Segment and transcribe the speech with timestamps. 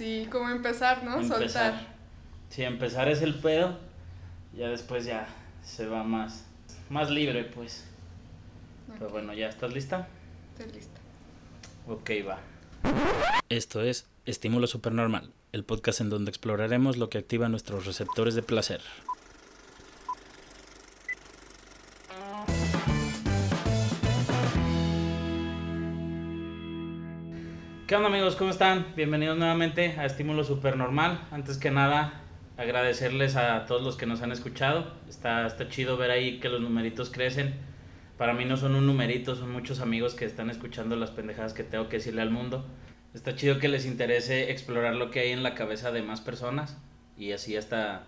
[0.00, 1.20] Sí, como empezar, ¿no?
[1.20, 1.40] Empezar.
[1.40, 1.86] Soltar.
[2.48, 3.76] Sí, empezar es el pedo.
[4.56, 5.28] Ya después ya
[5.62, 6.46] se va más,
[6.88, 7.84] más libre, pues.
[8.94, 10.08] Pero Ok, bueno, ¿ya estás lista?
[10.56, 10.98] Estoy lista.
[11.86, 12.38] Ok, va.
[13.50, 18.42] Esto es Estímulo Supernormal, el podcast en donde exploraremos lo que activa nuestros receptores de
[18.42, 18.80] placer.
[27.90, 28.36] ¿Qué onda amigos?
[28.36, 28.86] ¿Cómo están?
[28.94, 31.26] Bienvenidos nuevamente a Estímulo Supernormal.
[31.32, 32.22] Antes que nada,
[32.56, 34.94] agradecerles a todos los que nos han escuchado.
[35.08, 37.52] Está, está chido ver ahí que los numeritos crecen.
[38.16, 41.64] Para mí no son un numerito, son muchos amigos que están escuchando las pendejadas que
[41.64, 42.64] tengo que decirle al mundo.
[43.12, 46.78] Está chido que les interese explorar lo que hay en la cabeza de más personas
[47.18, 48.04] y así hasta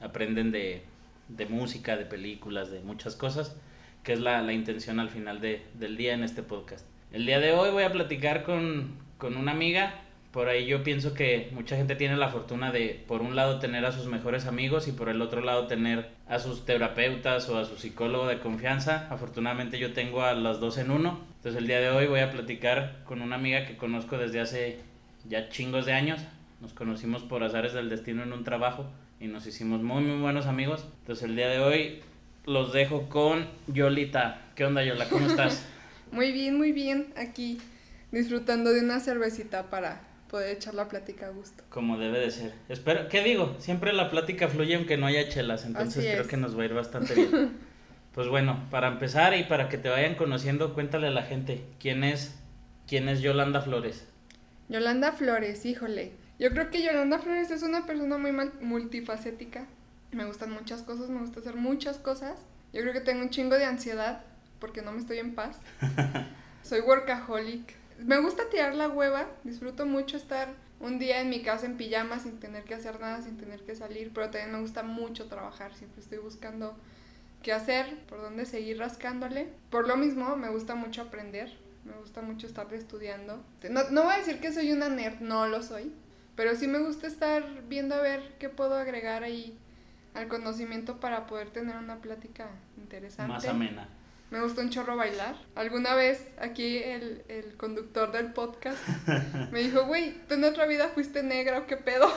[0.00, 0.82] aprenden de,
[1.28, 3.54] de música, de películas, de muchas cosas,
[4.02, 6.86] que es la, la intención al final de- del día en este podcast.
[7.12, 9.94] El día de hoy voy a platicar con, con una amiga.
[10.32, 13.86] Por ahí yo pienso que mucha gente tiene la fortuna de, por un lado, tener
[13.86, 17.64] a sus mejores amigos y por el otro lado, tener a sus terapeutas o a
[17.64, 19.06] su psicólogo de confianza.
[19.10, 21.20] Afortunadamente yo tengo a las dos en uno.
[21.36, 24.78] Entonces el día de hoy voy a platicar con una amiga que conozco desde hace
[25.26, 26.20] ya chingos de años.
[26.60, 28.86] Nos conocimos por azares del destino en un trabajo
[29.20, 30.86] y nos hicimos muy muy buenos amigos.
[31.00, 32.00] Entonces el día de hoy
[32.44, 34.42] los dejo con Yolita.
[34.54, 35.08] ¿Qué onda Yola?
[35.08, 35.66] ¿Cómo estás?
[36.12, 37.12] Muy bien, muy bien.
[37.16, 37.58] Aquí
[38.12, 41.64] disfrutando de una cervecita para poder echar la plática a gusto.
[41.68, 42.54] Como debe de ser.
[42.68, 43.56] Espero, ¿qué digo?
[43.58, 46.74] Siempre la plática fluye aunque no haya chelas, entonces creo que nos va a ir
[46.74, 47.58] bastante bien.
[48.12, 52.04] pues bueno, para empezar y para que te vayan conociendo, cuéntale a la gente quién
[52.04, 52.34] es,
[52.86, 54.06] quién es Yolanda Flores.
[54.68, 56.12] Yolanda Flores, híjole.
[56.38, 59.66] Yo creo que Yolanda Flores es una persona muy multifacética.
[60.12, 62.38] Me gustan muchas cosas, me gusta hacer muchas cosas.
[62.72, 64.22] Yo creo que tengo un chingo de ansiedad
[64.58, 65.58] porque no me estoy en paz.
[66.62, 67.74] Soy workaholic.
[67.98, 70.48] Me gusta tirar la hueva, disfruto mucho estar
[70.80, 73.74] un día en mi casa en pijama sin tener que hacer nada, sin tener que
[73.74, 76.76] salir, pero también me gusta mucho trabajar, siempre estoy buscando
[77.42, 79.48] qué hacer, por dónde seguir rascándole.
[79.70, 83.42] Por lo mismo, me gusta mucho aprender, me gusta mucho estar estudiando.
[83.70, 85.92] No, no voy a decir que soy una nerd, no lo soy,
[86.34, 89.58] pero sí me gusta estar viendo a ver qué puedo agregar ahí
[90.14, 93.32] al conocimiento para poder tener una plática interesante.
[93.32, 93.88] Más amena.
[94.30, 95.36] Me gusta un chorro bailar.
[95.54, 98.78] Alguna vez aquí el, el conductor del podcast
[99.52, 102.08] me dijo, güey, ¿tú en otra vida fuiste negra o qué pedo?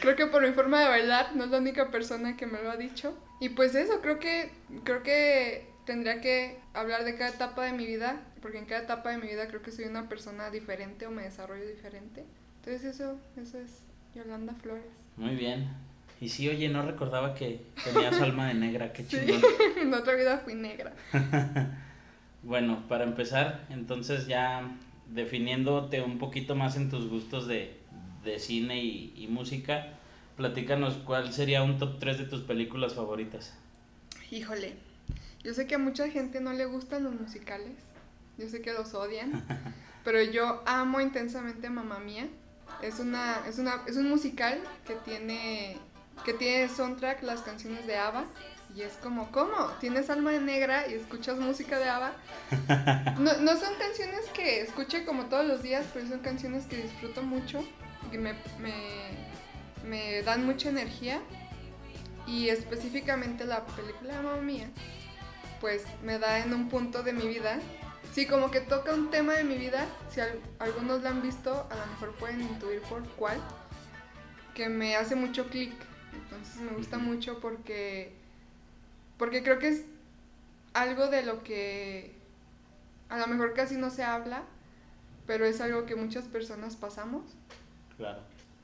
[0.00, 2.70] creo que por mi forma de bailar no es la única persona que me lo
[2.70, 3.16] ha dicho.
[3.40, 4.50] Y pues eso, creo que,
[4.84, 9.10] creo que tendría que hablar de cada etapa de mi vida, porque en cada etapa
[9.10, 12.24] de mi vida creo que soy una persona diferente o me desarrollo diferente.
[12.56, 13.82] Entonces eso, eso es
[14.14, 14.84] Yolanda Flores.
[15.16, 15.85] Muy bien.
[16.20, 19.42] Y sí, oye, no recordaba que tenías alma de negra, qué Sí, chingón.
[19.80, 20.92] en otra vida fui negra.
[22.42, 24.70] Bueno, para empezar, entonces ya
[25.12, 27.76] definiéndote un poquito más en tus gustos de,
[28.24, 29.94] de cine y, y música,
[30.36, 33.52] platícanos cuál sería un top 3 de tus películas favoritas.
[34.30, 34.74] Híjole,
[35.42, 37.72] yo sé que a mucha gente no le gustan los musicales,
[38.38, 39.44] yo sé que los odian,
[40.04, 42.28] pero yo amo intensamente Mamá Mía.
[42.80, 45.78] Es una, es una, es un musical que tiene,
[46.24, 48.24] que tiene soundtrack las canciones de ABBA
[48.74, 49.54] y es como, ¿cómo?
[49.80, 52.12] Tienes alma de negra y escuchas música de ABBA.
[53.18, 57.22] No, no son canciones que escuche como todos los días, pero son canciones que disfruto
[57.22, 57.64] mucho,
[58.10, 58.74] que me, me,
[59.88, 61.20] me dan mucha energía
[62.26, 64.68] y específicamente la película Mamma Mía,
[65.60, 67.58] pues me da en un punto de mi vida.
[68.12, 69.86] Sí, como que toca un tema de mi vida.
[70.10, 73.38] Si al- algunos la han visto, a lo mejor pueden intuir por cuál.
[74.54, 75.72] Que me hace mucho clic.
[76.22, 78.12] Entonces me gusta mucho porque.
[79.18, 79.84] Porque creo que es
[80.74, 82.12] algo de lo que
[83.08, 84.42] a lo mejor casi no se habla,
[85.26, 87.22] pero es algo que muchas personas pasamos.
[87.96, 88.20] Claro.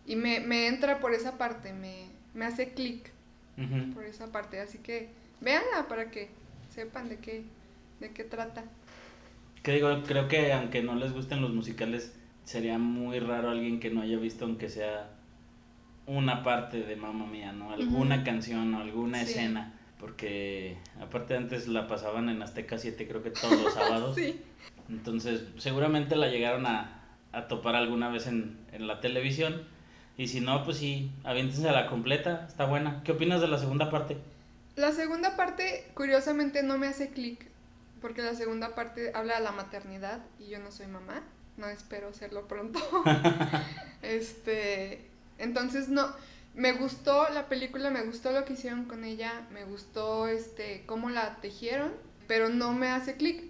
[0.07, 3.11] Y me, me entra por esa parte, me, me hace clic
[3.95, 4.61] por esa parte.
[4.61, 5.09] Así que
[5.41, 6.29] véanla para que
[6.75, 7.45] sepan de qué,
[8.01, 8.65] de qué trata.
[9.63, 12.13] Que digo, creo que aunque no les gusten los musicales,
[12.45, 15.11] sería muy raro alguien que no haya visto aunque sea
[16.07, 17.73] una parte de Mamma Mía, ¿no?
[17.73, 19.33] Alguna canción o alguna Sí.
[19.33, 19.75] escena.
[19.99, 24.17] Porque aparte antes la pasaban en Azteca 7 creo que todos los sábados.
[24.17, 24.41] Sí.
[24.89, 27.03] Entonces, seguramente la llegaron a,
[27.33, 29.63] a topar alguna vez en, en la televisión.
[30.19, 33.03] Y si no, pues sí, aviéntense a la completa, está buena.
[33.05, 34.19] ¿Qué opinas de la segunda parte?
[34.77, 37.47] La segunda parte, curiosamente, no me hace clic.
[38.01, 41.23] Porque la segunda parte habla de la maternidad y yo no soy mamá.
[41.57, 42.81] No espero serlo pronto.
[44.03, 45.12] este.
[45.43, 46.07] Entonces, no.
[46.55, 51.09] Me gustó la película, me gustó lo que hicieron con ella, me gustó este cómo
[51.09, 51.93] la tejieron,
[52.29, 53.45] pero no me hace clic.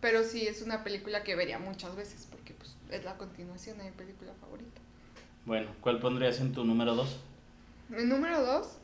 [0.00, 3.84] Pero sí es una película que vería muchas veces porque pues es la continuación de
[3.84, 4.80] mi película favorita.
[5.44, 7.20] Bueno, ¿cuál pondrías en tu número 2?
[7.90, 8.78] Mi número 2,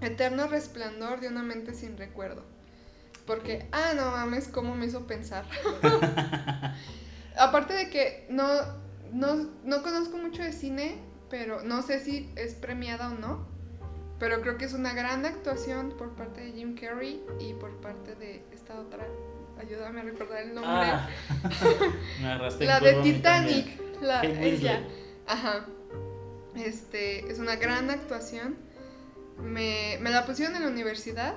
[0.00, 2.42] Eterno Resplandor de una mente sin recuerdo.
[3.26, 5.44] Porque, ah, no mames, cómo me hizo pensar.
[7.38, 8.46] Aparte de que no,
[9.12, 10.98] no, no conozco mucho de cine,
[11.30, 13.46] pero no sé si es premiada o no.
[14.18, 18.14] Pero creo que es una gran actuación por parte de Jim Carrey y por parte
[18.14, 19.06] de esta otra.
[19.58, 20.70] Ayúdame a recordar el nombre.
[20.72, 21.08] Ah,
[22.58, 24.00] me la de Titanic.
[24.00, 24.82] La, ella.
[25.26, 25.66] Ajá.
[26.54, 28.56] Este, es una gran actuación.
[29.38, 31.34] Me, me la pusieron en la universidad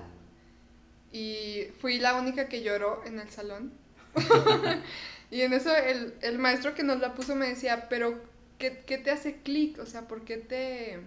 [1.12, 3.74] y fui la única que lloró en el salón.
[5.32, 8.22] y en eso el, el maestro que nos la puso me decía, pero
[8.58, 9.80] ¿qué, qué te hace clic?
[9.80, 11.00] O sea, ¿por qué te,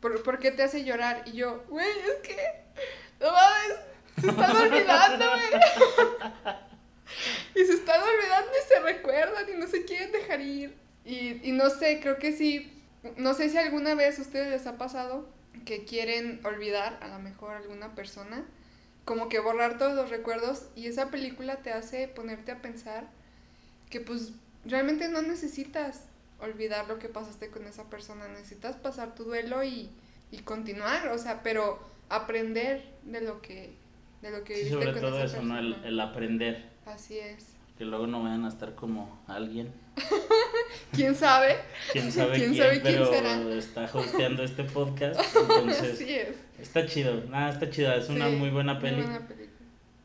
[0.00, 1.22] por, por qué te hace llorar?
[1.26, 2.36] Y yo, güey, es que,
[3.20, 3.78] no mames,
[4.20, 5.62] se están olvidando, güey.
[7.54, 10.76] y se están olvidando y se recuerdan y no se quieren dejar ir.
[11.04, 12.82] Y, y no sé, creo que sí,
[13.16, 15.28] no sé si alguna vez a ustedes les ha pasado
[15.64, 18.44] que quieren olvidar a lo mejor alguna persona,
[19.04, 23.06] como que borrar todos los recuerdos y esa película te hace ponerte a pensar
[23.90, 24.32] que pues
[24.64, 26.08] realmente no necesitas
[26.44, 29.90] olvidar lo que pasaste con esa persona, necesitas pasar tu duelo y,
[30.30, 33.72] y continuar, o sea, pero aprender de lo que
[34.22, 35.58] de lo que Sí, viviste sobre con todo esa eso, ¿no?
[35.58, 36.64] El, aprender.
[36.86, 37.54] Así es.
[37.76, 39.72] Que luego no vayan a estar como alguien.
[40.92, 41.56] ¿Quién sabe?
[41.92, 43.36] Quién sabe ¿Quién quién, sabe quién pero será?
[43.54, 45.20] está hosteando este podcast.
[45.36, 46.36] Entonces, Así es.
[46.58, 47.24] está chido.
[47.28, 47.96] Nada, está chida.
[47.96, 49.02] Es una muy buena peli.
[49.02, 49.44] buena película.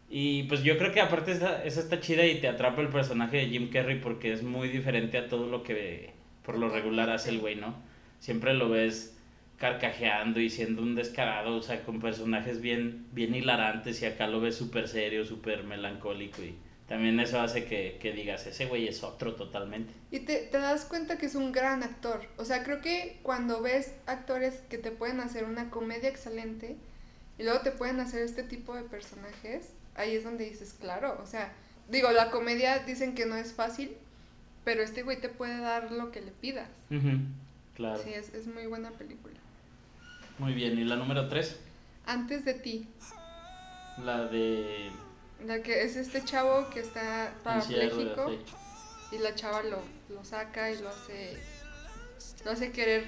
[0.09, 3.37] Y pues yo creo que aparte esa, esa está chida y te atrapa el personaje
[3.37, 6.13] de Jim Carrey porque es muy diferente a todo lo que
[6.43, 7.75] por lo regular hace el güey, ¿no?
[8.19, 9.15] Siempre lo ves
[9.57, 14.39] carcajeando y siendo un descarado, o sea, con personajes bien, bien hilarantes y acá lo
[14.39, 16.55] ves súper serio, súper melancólico y
[16.87, 19.93] también eso hace que, que digas, ese güey es otro totalmente.
[20.09, 22.21] Y te, te das cuenta que es un gran actor.
[22.37, 26.77] O sea, creo que cuando ves actores que te pueden hacer una comedia excelente
[27.37, 31.27] y luego te pueden hacer este tipo de personajes, ahí es donde dices, claro, o
[31.27, 31.53] sea,
[31.89, 33.95] digo, la comedia dicen que no es fácil,
[34.63, 36.69] pero este güey te puede dar lo que le pidas.
[37.75, 38.01] Claro.
[38.03, 39.35] Sí, es, es muy buena película.
[40.37, 41.59] Muy bien, ¿y la número 3?
[42.05, 42.87] Antes de ti,
[44.03, 44.89] La de...
[45.45, 48.31] la que es este chavo que está parapléjico
[49.11, 51.37] y la chava lo, lo saca y lo hace
[52.45, 53.05] lo hace querer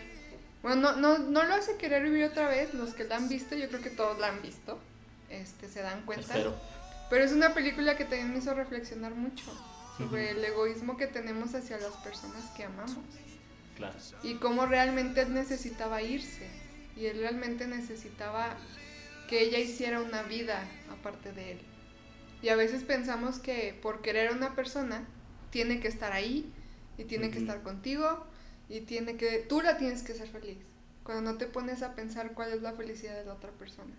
[0.61, 3.55] bueno no, no, no lo hace querer vivir otra vez los que la han visto
[3.55, 4.79] yo creo que todos la han visto
[5.29, 6.55] este se dan cuenta Espero.
[7.09, 9.45] pero es una película que también me hizo reflexionar mucho
[10.03, 12.97] sobre el egoísmo que tenemos hacia las personas que amamos
[13.77, 13.97] Claro.
[14.23, 16.47] y cómo realmente él necesitaba irse
[16.95, 18.55] y él realmente necesitaba
[19.27, 21.61] que ella hiciera una vida aparte de él.
[22.41, 25.05] Y a veces pensamos que por querer a una persona
[25.51, 26.51] tiene que estar ahí
[26.97, 28.25] y tiene que estar contigo
[28.67, 30.57] y tiene que tú la tienes que ser feliz.
[31.03, 33.93] Cuando no te pones a pensar cuál es la felicidad de la otra persona.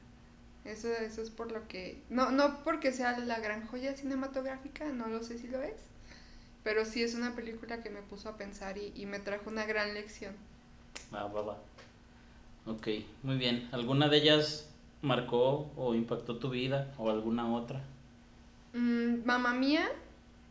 [0.65, 5.09] Eso, eso es por lo que no no porque sea la gran joya cinematográfica, no
[5.09, 5.75] lo sé si lo es,
[6.63, 9.65] pero sí es una película que me puso a pensar y, y me trajo una
[9.67, 10.35] gran lección.
[11.15, 11.59] Va, va, va.
[12.67, 12.89] Ok,
[13.23, 13.69] muy bien.
[13.73, 14.69] ¿Alguna de ellas
[15.03, 17.83] marcó o impactó tu vida o alguna otra?
[18.73, 19.89] Mm, mamá mía,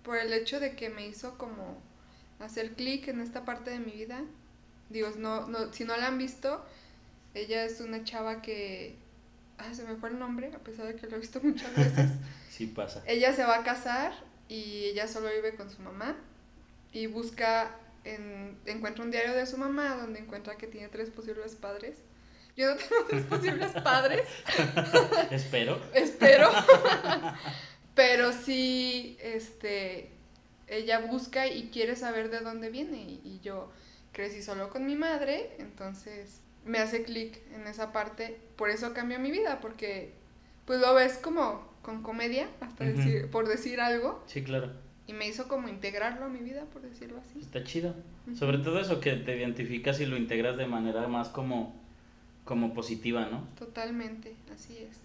[0.04, 1.78] por el hecho de que me hizo como
[2.40, 4.24] hacer clic en esta parte de mi vida.
[4.90, 6.64] Digo, no, no, si no la han visto,
[7.34, 8.96] ella es una chava que...
[9.58, 12.12] Ah, se me fue el nombre, a pesar de que lo he visto muchas veces.
[12.50, 13.02] Sí pasa.
[13.06, 14.14] ella se va a casar
[14.52, 16.18] y ella solo vive con su mamá
[16.92, 21.56] y busca, en, encuentra un diario de su mamá donde encuentra que tiene tres posibles
[21.56, 21.96] padres.
[22.58, 24.28] Yo no tengo tres posibles padres,
[25.32, 25.82] Espero.
[25.94, 26.50] espero.
[27.96, 30.12] Pero sí, este,
[30.68, 32.98] ella busca y quiere saber de dónde viene.
[32.98, 33.72] Y, y yo
[34.12, 38.38] crecí solo con mi madre, entonces me hace clic en esa parte.
[38.58, 40.12] Por eso cambió mi vida, porque
[40.66, 44.24] pues lo ves como con comedia, hasta decir, por decir algo.
[44.28, 44.72] Sí, claro.
[45.08, 47.40] Y me hizo como integrarlo a mi vida, por decirlo así.
[47.40, 47.96] Está chido.
[48.38, 51.76] Sobre todo eso que te identificas y lo integras de manera más como,
[52.46, 53.48] como positiva, ¿no?
[53.58, 55.00] Totalmente, así es.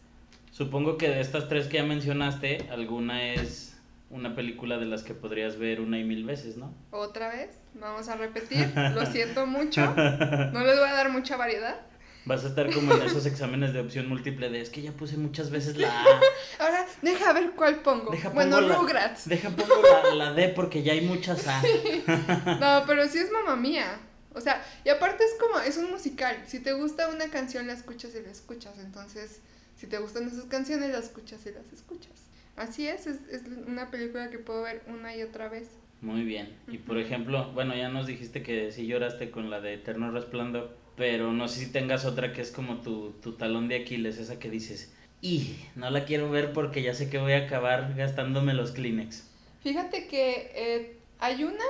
[0.52, 3.76] Supongo que de estas tres que ya mencionaste, alguna es
[4.10, 6.72] una película de las que podrías ver una y mil veces, ¿no?
[6.90, 9.82] Otra vez, vamos a repetir, lo siento mucho.
[9.96, 11.80] No les voy a dar mucha variedad.
[12.26, 15.16] Vas a estar como en esos exámenes de opción múltiple de es que ya puse
[15.16, 16.04] muchas veces la A.
[16.58, 18.10] Ahora, deja ver cuál pongo.
[18.10, 19.28] Deja bueno, pongo la- Rugrats.
[19.28, 19.74] Deja pongo
[20.10, 21.62] la, la D porque ya hay muchas A.
[22.60, 24.00] No, pero sí es mamá mía.
[24.34, 26.36] O sea, y aparte es como, es un musical.
[26.46, 28.78] Si te gusta una canción, la escuchas y la escuchas.
[28.78, 29.40] Entonces,
[29.76, 32.12] si te gustan esas canciones, las escuchas y las escuchas.
[32.56, 35.68] Así es, es, es una película que puedo ver una y otra vez.
[36.02, 36.54] Muy bien.
[36.68, 40.76] Y por ejemplo, bueno, ya nos dijiste que sí lloraste con la de Eterno Resplandor,
[40.96, 44.38] pero no sé si tengas otra que es como tu, tu talón de Aquiles, esa
[44.38, 48.54] que dices, y no la quiero ver porque ya sé que voy a acabar gastándome
[48.54, 49.24] los Kleenex.
[49.62, 51.64] Fíjate que eh, hay una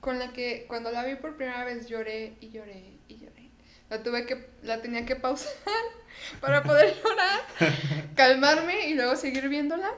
[0.00, 3.50] con la que cuando la vi por primera vez lloré y lloré y lloré.
[3.90, 5.52] La tuve que, la tenía que pausar
[6.40, 7.74] para poder llorar,
[8.14, 9.92] calmarme y luego seguir viéndola.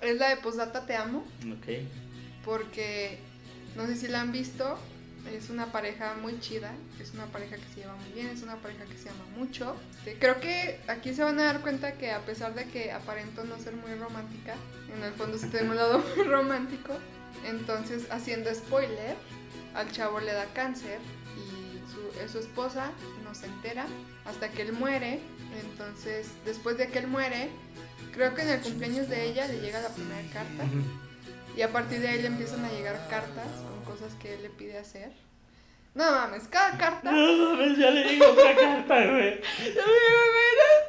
[0.00, 1.24] Es la de Posdata Te Amo.
[1.50, 1.84] Ok.
[2.44, 3.18] Porque
[3.76, 4.78] no sé si la han visto.
[5.32, 8.56] Es una pareja muy chida, es una pareja que se lleva muy bien, es una
[8.56, 9.74] pareja que se ama mucho.
[9.98, 13.44] Este, creo que aquí se van a dar cuenta que a pesar de que aparento
[13.44, 14.54] no ser muy romántica,
[14.94, 16.94] en el fondo sí tengo un lado muy romántico.
[17.46, 19.16] Entonces, haciendo spoiler,
[19.74, 21.00] al chavo le da cáncer
[21.36, 22.92] y su, su esposa
[23.24, 23.86] no se entera
[24.24, 25.20] hasta que él muere.
[25.62, 27.48] Entonces, después de que él muere,
[28.12, 30.64] creo que en el cumpleaños de ella le llega la primera carta.
[31.56, 33.46] Y a partir de ahí le empiezan a llegar cartas
[33.94, 35.12] cosas que él le pide hacer.
[35.94, 37.12] No mames, cada carta.
[37.12, 39.40] No mames, ya le digo otra carta, güey.
[39.40, 40.44] Ya me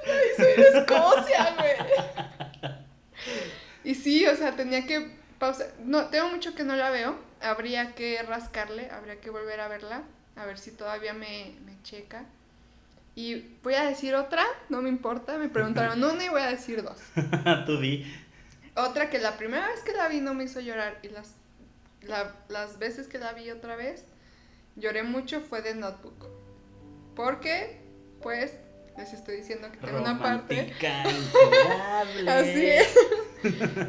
[0.06, 2.72] güey, soy de Escocia, güey.
[3.84, 5.68] Y sí, o sea, tenía que pausar.
[5.84, 7.16] No, tengo mucho que no la veo.
[7.42, 10.02] Habría que rascarle, habría que volver a verla.
[10.36, 12.26] A ver si todavía me, me checa.
[13.14, 15.38] Y voy a decir otra, no me importa.
[15.38, 16.98] Me preguntaron una y voy a decir dos.
[17.68, 18.12] Tú di.
[18.76, 21.36] Otra que la primera vez que la vi no me hizo llorar y las,
[22.08, 24.04] la- las veces que la vi otra vez
[24.76, 26.28] lloré mucho fue de Notebook.
[27.16, 27.80] Porque,
[28.22, 28.54] pues,
[28.98, 30.74] les estoy diciendo que tengo una parte.
[32.28, 32.96] Así es.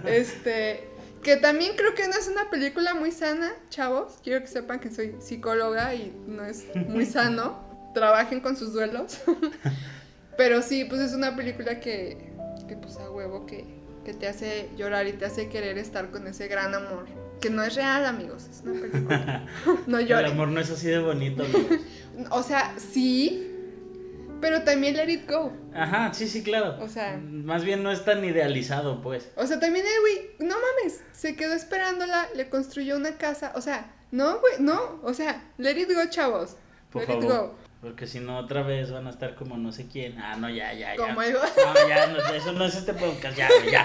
[0.05, 0.85] Este,
[1.23, 4.19] que también creo que no es una película muy sana, chavos.
[4.23, 7.65] Quiero que sepan que soy psicóloga y no es muy sano.
[7.95, 9.21] Trabajen con sus duelos.
[10.37, 12.33] Pero sí, pues es una película que,
[12.69, 13.65] que pues a huevo que,
[14.05, 17.07] que te hace llorar y te hace querer estar con ese gran amor.
[17.41, 19.47] Que no es real, amigos, es una película.
[19.87, 20.33] No El lloren.
[20.33, 21.81] amor no es así de bonito, amigos.
[22.31, 23.51] O sea, sí,
[24.41, 25.53] pero también let it go.
[25.75, 26.77] Ajá, sí, sí, claro.
[26.83, 29.29] O sea- Más bien no es tan idealizado, pues.
[29.37, 33.53] O sea, también el güey, no mames, se quedó esperándola, le construyó una casa.
[33.55, 35.01] O sea, no, güey, no.
[35.03, 36.57] O sea, let it go, chavos.
[36.91, 37.55] Por let it go.
[37.87, 40.19] Porque si no, otra vez van a estar como no sé quién.
[40.19, 41.07] Ah, no, ya, ya, ya.
[41.07, 43.85] Como el- No, ya, no, eso no es este podcast, ya, ya.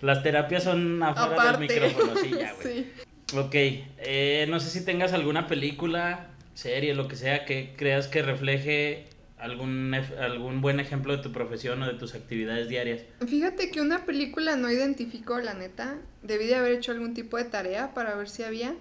[0.00, 1.66] Las terapias son afuera Aparte.
[1.66, 2.84] del micrófono, sí, ya, güey.
[2.84, 3.36] Sí.
[3.36, 3.54] Ok,
[3.98, 9.06] eh, no sé si tengas alguna película, serie, lo que sea, que creas que refleje
[9.38, 13.02] algún, algún buen ejemplo de tu profesión o de tus actividades diarias.
[13.26, 15.96] Fíjate que una película no identificó, la neta.
[16.22, 18.76] Debí de haber hecho algún tipo de tarea para ver si había.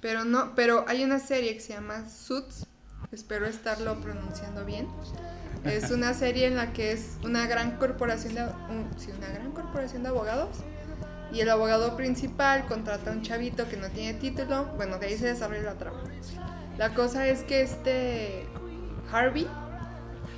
[0.00, 2.66] Pero no, pero hay una serie que se llama Suits.
[3.12, 4.86] Espero estarlo pronunciando bien.
[5.64, 9.50] Es una serie en la que es una gran corporación de, un- sí, una gran
[9.52, 10.58] corporación de abogados.
[11.32, 14.64] Y el abogado principal contrata a un chavito que no tiene título.
[14.76, 16.00] Bueno, de ahí se desarrolla la trama.
[16.78, 18.46] La cosa es que este
[19.12, 19.46] Harvey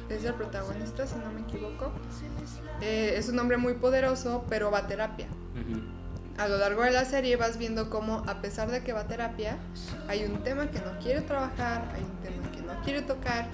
[0.09, 1.93] es el protagonista, si no me equivoco.
[2.81, 5.27] Eh, es un hombre muy poderoso, pero va a terapia.
[5.55, 5.81] Ujú.
[6.39, 9.07] A lo largo de la serie vas viendo cómo, a pesar de que va a
[9.07, 9.59] terapia,
[10.09, 12.40] hay un tema que no quiere trabajar, hay un tema
[12.85, 13.49] quiere tocar,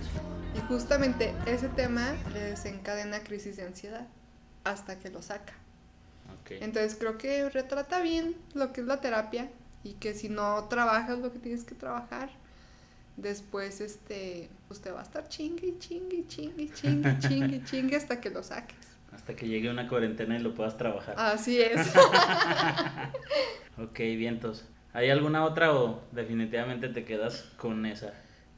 [0.57, 4.07] y justamente ese tema le desencadena crisis de ansiedad
[4.65, 5.53] hasta que lo saca.
[6.49, 9.51] Entonces creo que retrata bien lo que es la terapia
[9.83, 12.31] y que si no trabajas lo que tienes que trabajar,
[13.17, 18.31] después este, pues te va a estar chingue, chingue, chingue, chingue, chingue, chingue hasta que
[18.31, 18.77] lo saques.
[19.13, 21.15] Hasta que llegue una cuarentena y lo puedas trabajar.
[21.19, 21.93] Así es.
[23.79, 24.65] Ok, vientos.
[24.95, 28.15] ¿Hay alguna otra o definitivamente te quedas con esa?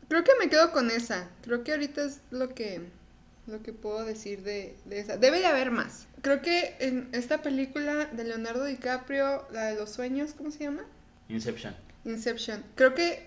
[0.09, 1.29] Creo que me quedo con esa.
[1.43, 2.83] Creo que ahorita es lo que
[3.47, 5.17] lo que puedo decir de, de esa.
[5.17, 6.07] Debe de haber más.
[6.21, 10.85] Creo que en esta película de Leonardo DiCaprio, la de los sueños, ¿cómo se llama?
[11.29, 11.75] Inception.
[12.05, 12.62] Inception.
[12.75, 13.27] Creo que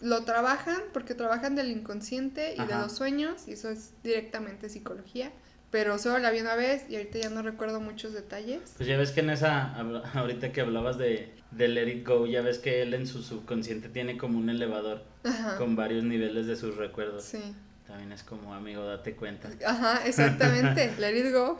[0.00, 5.32] lo trabajan porque trabajan del inconsciente y de los sueños y eso es directamente psicología.
[5.70, 8.74] Pero solo la vi una vez y ahorita ya no recuerdo muchos detalles.
[8.76, 9.74] Pues ya ves que en esa,
[10.14, 13.88] ahorita que hablabas de, de Let It Go, ya ves que él en su subconsciente
[13.88, 15.56] tiene como un elevador Ajá.
[15.58, 17.24] con varios niveles de sus recuerdos.
[17.24, 17.54] Sí.
[17.86, 19.50] También es como, amigo, date cuenta.
[19.66, 20.92] Ajá, exactamente.
[20.98, 21.58] Let it go.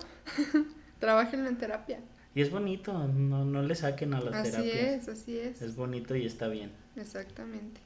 [1.00, 2.00] Trabajenlo en terapia.
[2.34, 4.74] Y es bonito, no, no le saquen a las Así terapias.
[4.76, 5.62] es, así es.
[5.62, 6.70] Es bonito y está bien.
[6.96, 7.80] Exactamente.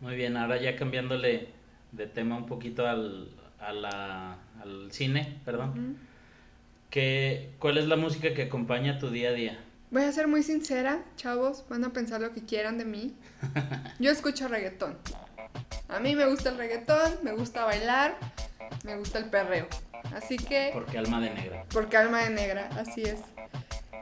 [0.00, 1.48] Muy bien, ahora ya cambiándole
[1.92, 3.30] de tema un poquito al,
[3.66, 5.70] a la- al cine, perdón.
[5.70, 5.96] Ujú.
[6.90, 9.58] ¿Qué, ¿Cuál es la música que acompaña tu día a día?
[9.90, 13.14] Voy a ser muy sincera, chavos, van a pensar lo que quieran de mí.
[13.98, 14.96] Yo escucho reggaetón.
[15.88, 18.16] A mí me gusta el reggaetón, me gusta bailar,
[18.84, 19.66] me gusta el perreo.
[20.14, 21.64] Así que, Porque alma de negra.
[21.72, 23.20] porque alma de negra, así es.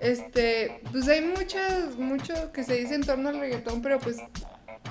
[0.01, 4.17] Este, pues hay muchas, mucho que se dice en torno al reggaetón, pero pues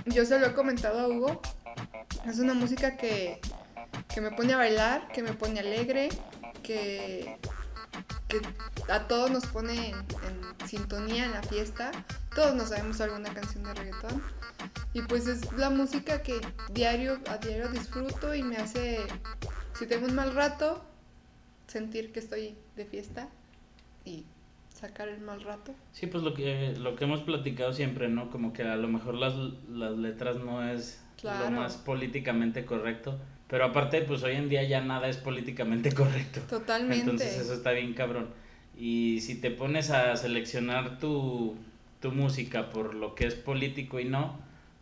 [0.05, 1.41] yo se lo he comentado a Hugo.
[2.27, 3.39] Es una música que,
[4.13, 6.09] que me pone a bailar, que me pone alegre,
[6.63, 7.37] que,
[8.27, 8.41] que
[8.91, 11.91] a todos nos pone en, en sintonía en la fiesta.
[12.35, 14.21] Todos nos sabemos alguna canción de reggaetón.
[14.93, 16.39] Y pues es la música que
[16.71, 18.99] diario a diario disfruto y me hace,
[19.77, 20.83] si tengo un mal rato,
[21.67, 23.29] sentir que estoy de fiesta
[24.03, 24.25] y
[24.73, 25.73] sacar el mal rato.
[25.93, 28.29] Sí, pues lo que, lo que hemos platicado siempre, ¿no?
[28.31, 29.33] Como que a lo mejor las,
[29.69, 31.45] las letras no es Claro.
[31.45, 33.19] lo más políticamente correcto.
[33.51, 36.39] Pero aparte, pues hoy en día ya nada es políticamente correcto.
[36.49, 37.01] Totalmente.
[37.01, 38.29] Entonces eso está bien cabrón.
[38.77, 41.57] Y si te pones a seleccionar tu,
[41.99, 44.39] tu música por lo que es político y no,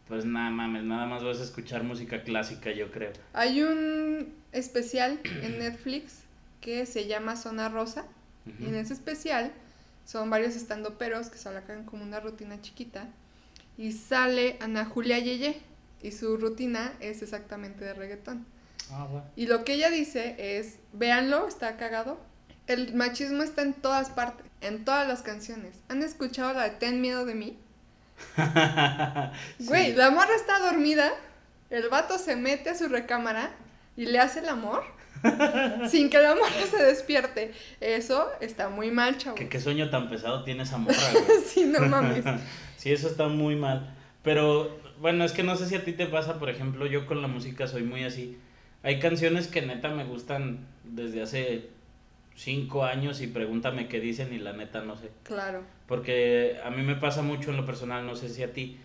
[0.08, 3.12] pues nada mames, nada más vas a escuchar música clásica, yo creo.
[3.34, 6.20] Hay un especial en Netflix
[6.62, 8.06] que se llama Zona Rosa.
[8.60, 9.52] Y en ese especial
[10.06, 13.08] son varios estandoperos que sacan como una rutina chiquita.
[13.80, 15.60] Y sale Ana Julia Yeye.
[16.04, 18.46] Y su rutina es exactamente de reggaetón.
[18.92, 19.08] Ah.
[19.36, 22.20] Y lo que ella dice es, véanlo, está cagado.
[22.68, 25.76] El machismo está en todas partes, en todas las canciones.
[25.90, 27.58] ¿Han escuchado la de Ten miedo de mí?
[29.60, 29.94] Güey, Sí.
[29.94, 31.12] la morra está dormida,
[31.70, 33.52] el vato se mete a su recámara
[33.96, 34.84] y le hace el amor
[35.90, 37.54] sin que la morra se despierte.
[37.82, 39.36] Eso está muy mal, chavo.
[39.36, 41.40] ¿Qué, qué sueño tan pesado tiene esa morra, güey.
[41.46, 42.24] sí, no mames.
[42.78, 43.94] Sí, eso está muy mal.
[44.24, 47.22] Pero bueno, es que no sé si a ti te pasa, por ejemplo, yo con
[47.22, 48.38] la música soy muy así.
[48.84, 51.70] Hay canciones que neta me gustan desde hace
[52.36, 55.12] cinco años y pregúntame qué dicen y la neta no sé.
[55.24, 55.64] Claro.
[55.88, 58.78] Porque a mí me pasa mucho en lo personal, no sé si a ti,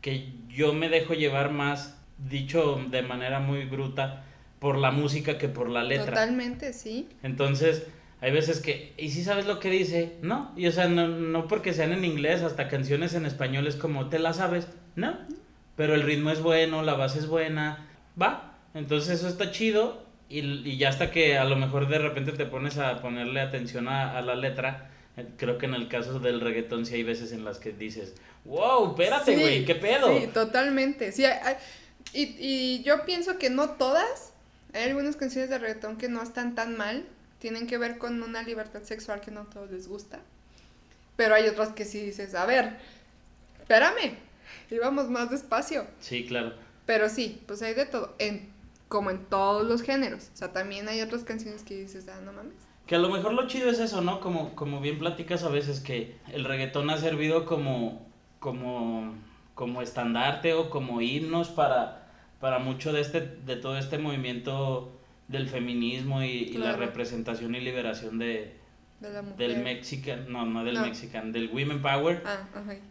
[0.00, 4.24] que yo me dejo llevar más, dicho de manera muy bruta,
[4.60, 6.06] por la música que por la letra.
[6.06, 7.08] Totalmente, sí.
[7.24, 7.88] Entonces,
[8.20, 10.12] hay veces que, ¿y si sabes lo que dice?
[10.22, 13.74] No, y o sea, no, no porque sean en inglés, hasta canciones en español es
[13.74, 14.68] como, ¿te la sabes?
[14.94, 15.18] No,
[15.74, 17.88] pero el ritmo es bueno, la base es buena,
[18.20, 22.32] va, entonces eso está chido y, y ya hasta que a lo mejor de repente
[22.32, 26.20] te pones a ponerle atención a, a la letra, eh, creo que en el caso
[26.20, 30.18] del reggaetón sí hay veces en las que dices, wow, espérate, Sí, güey, ¿qué pedo?
[30.18, 31.12] Sí, totalmente.
[31.12, 31.56] Sí, hay- hay-
[32.14, 34.32] y, y yo pienso que no todas.
[34.74, 37.04] Hay algunas canciones de reggaetón que no están tan mal.
[37.38, 40.20] Tienen que ver con una libertad sexual que no a todos les gusta.
[41.16, 42.76] Pero hay otras que sí dices, a ver,
[43.60, 44.14] espérame,
[44.70, 45.86] íbamos más despacio.
[46.00, 46.54] Sí, claro.
[46.86, 48.50] Pero sí, pues hay de todo, en,
[48.92, 50.28] como en todos los géneros.
[50.34, 52.52] O sea, también hay otras canciones que dices, ah, no mames.
[52.86, 54.20] Que a lo mejor lo chido es eso, ¿no?
[54.20, 58.06] Como, como bien platicas a veces que el reggaetón ha servido como,
[58.38, 59.14] como,
[59.54, 64.92] como estandarte o como himnos para, para mucho de este, de todo este movimiento
[65.28, 68.56] del feminismo y, y la representación y liberación de,
[69.00, 69.38] De la mujer.
[69.38, 70.82] del mexican, no, no del No.
[70.82, 72.22] mexican, del women power.
[72.26, 72.46] Ah.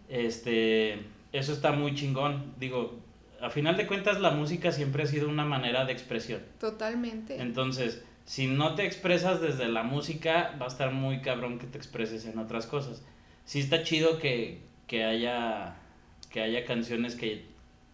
[0.09, 0.93] Este,
[1.31, 2.55] eso está muy chingón.
[2.59, 3.00] Digo,
[3.41, 6.41] a final de cuentas la música siempre ha sido una manera de expresión.
[6.59, 7.41] Totalmente.
[7.41, 11.77] Entonces, si no te expresas desde la música, va a estar muy cabrón que te
[11.77, 13.03] expreses en otras cosas.
[13.45, 15.75] Sí está chido que, que haya
[16.29, 17.45] que haya canciones que,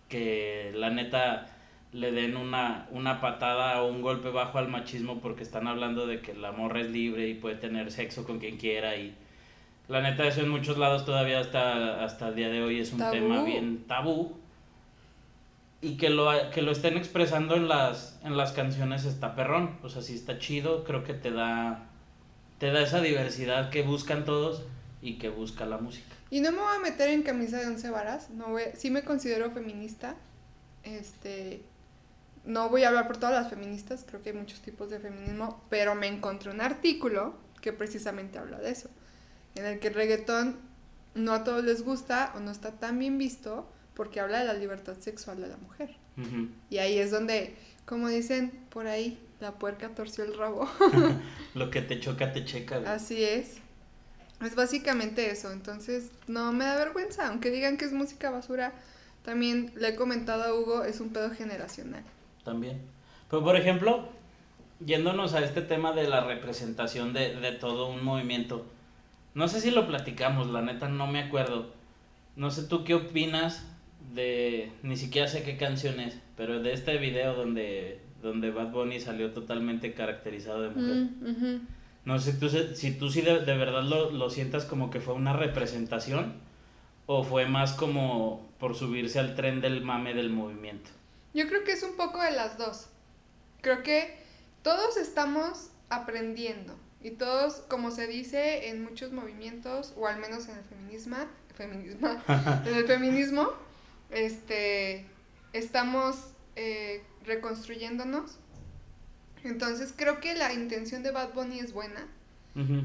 [0.10, 1.48] que la neta
[1.92, 6.22] le den una, una patada o un golpe bajo al machismo porque están hablando de
[6.22, 9.16] que la morra es libre y puede tener sexo con quien quiera y
[9.88, 13.00] la neta eso en muchos lados todavía hasta, hasta el día de hoy es un
[13.00, 13.14] Tabú.
[13.14, 14.38] tema bien tabú
[15.82, 19.78] y que lo, que lo estén expresando en las, en las canciones está perrón.
[19.84, 21.86] O sea, sí está chido, creo que te da,
[22.60, 24.64] te da esa diversidad que buscan todos
[25.02, 26.08] y que busca la música.
[26.30, 29.04] Y no me voy a meter en camisa de once varas, no voy, sí me
[29.04, 30.16] considero feminista,
[30.84, 31.62] este,
[32.44, 35.64] no voy a hablar por todas las feministas, creo que hay muchos tipos de feminismo,
[35.70, 38.90] pero me encontré un artículo que precisamente habla de eso,
[39.56, 40.58] en el que el reggaetón
[41.16, 44.54] no a todos les gusta o no está tan bien visto porque habla de la
[44.54, 45.90] libertad sexual de la mujer.
[46.70, 47.56] Y ahí es donde,
[47.86, 50.70] como dicen por ahí, la puerca torció el rabo.
[51.56, 52.78] Lo que te choca, te checa.
[52.94, 53.58] Así es.
[54.42, 55.52] Es básicamente eso.
[55.52, 57.28] Entonces, no me da vergüenza.
[57.28, 58.72] Aunque digan que es música basura,
[59.24, 62.04] también le he comentado a Hugo, es un pedo generacional.
[62.46, 62.80] También.
[63.32, 64.10] Pero, por ejemplo,
[64.80, 68.66] yéndonos a este tema de la representación de, de todo un movimiento,
[69.34, 71.74] no sé si lo platicamos, la neta no me acuerdo.
[72.36, 73.66] No sé tú qué opinas
[74.14, 79.00] de, ni siquiera sé qué canción es, pero de este video donde, donde Bad Bunny
[79.00, 80.96] salió totalmente caracterizado de mujer.
[80.96, 81.68] Mm.
[82.06, 85.02] No sé tú, se- si tú sí de, de verdad lo, lo sientas como que
[85.02, 86.34] fue una representación
[87.06, 90.90] o fue más como por subirse al tren del mame del movimiento.
[91.34, 92.88] Yo creo que es un poco de las dos.
[93.62, 94.18] Creo que
[94.64, 96.76] todos estamos aprendiendo.
[97.04, 101.18] Y todos, como se dice en muchos movimientos, o al menos en el feminismo,
[101.54, 102.10] feminismo
[102.66, 103.50] en el feminismo,
[104.12, 105.06] este,
[105.54, 106.16] estamos
[106.56, 108.40] eh, reconstruyéndonos.
[109.44, 112.08] Entonces creo que la intención de Bad Bunny es buena.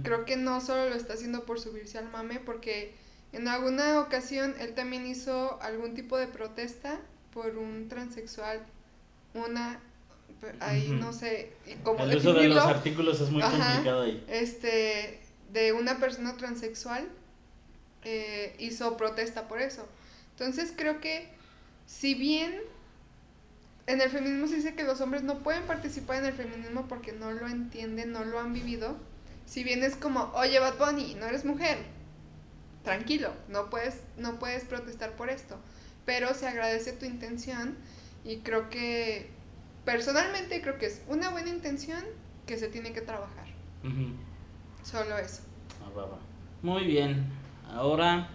[0.03, 2.93] Creo que no solo lo está haciendo por subirse al mame, porque
[3.33, 7.01] en alguna ocasión él también hizo algún tipo de protesta
[7.33, 8.61] por un transexual,
[9.33, 9.81] una
[10.61, 14.25] ahí no sé cómo El uso de los artículos es muy complicado ahí.
[14.29, 15.21] Este,
[15.53, 17.09] de una persona transexual
[18.05, 19.87] eh, hizo protesta por eso.
[20.33, 21.29] Entonces creo que
[21.87, 22.55] si bien
[23.87, 27.13] en el feminismo se dice que los hombres no pueden participar en el feminismo porque
[27.13, 28.97] no lo entienden, no lo han vivido,
[29.45, 31.79] si bien es como, oye Bad Bunny, no eres mujer,
[32.85, 35.59] tranquilo, no puedes, no puedes protestar por esto,
[36.07, 37.77] pero se agradece tu intención
[38.25, 39.31] y creo que
[39.85, 42.03] personalmente creo que es una buena intención
[42.47, 43.47] que se tiene que trabajar.
[44.85, 45.43] Solo eso.
[45.85, 46.19] Ah,
[46.63, 47.27] Muy bien.
[47.69, 48.29] Ahora,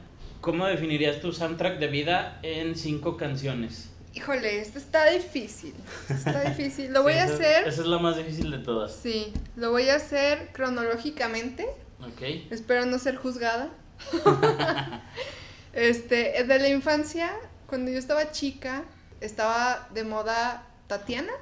[0.47, 3.89] ¿cómo definirías tu soundtrack de vida en cinco canciones?
[4.13, 5.73] Híjole, esto está difícil.
[6.07, 6.93] Está difícil.
[6.93, 7.67] Lo voy a hacer.
[7.67, 8.95] Esa es la más difícil de todas.
[8.95, 11.67] Sí, lo voy a hacer cronológicamente.
[11.99, 12.21] Ok.
[12.49, 13.71] Espero no ser juzgada.
[15.73, 17.29] este, de la infancia,
[17.65, 18.85] cuando yo estaba chica,
[19.19, 21.33] estaba de moda Tatiana.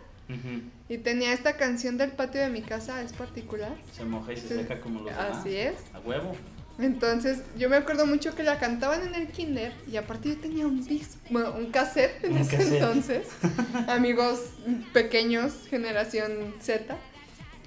[0.90, 3.76] Y tenía esta canción del patio de mi casa, es particular.
[3.94, 5.38] Se moja y se seca como los demás.
[5.38, 5.76] Así es.
[5.94, 6.36] A huevo.
[6.78, 10.68] Entonces, yo me acuerdo mucho que la cantaban en el kinder y aparte yo tenía
[10.68, 13.28] un disco, bueno, un cassette en ese entonces.
[13.88, 14.42] amigos
[14.92, 16.98] pequeños, generación Z,